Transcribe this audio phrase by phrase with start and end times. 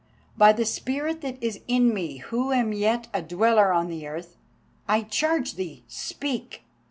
[0.35, 4.35] By the spirit that is in me, who am yet a dweller on the earth,
[4.87, 6.63] I charge thee speak.